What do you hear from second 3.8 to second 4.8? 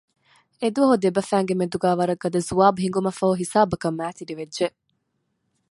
މައިތިރިވެއްޖެ